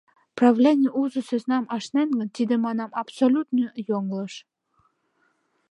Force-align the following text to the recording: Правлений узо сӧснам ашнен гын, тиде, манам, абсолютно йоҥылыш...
Правлений 0.37 0.91
узо 1.01 1.19
сӧснам 1.29 1.65
ашнен 1.75 2.09
гын, 2.17 2.27
тиде, 2.35 2.55
манам, 2.65 2.91
абсолютно 3.01 3.63
йоҥылыш... 3.87 4.33